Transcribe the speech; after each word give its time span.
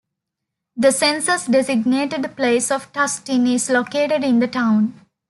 The 0.75 0.91
census-designated 0.91 2.35
place 2.35 2.71
of 2.71 2.91
Tustin 2.91 3.45
is 3.47 3.69
located 3.69 4.23
in 4.23 4.39
the 4.39 4.47
town. 4.47 4.99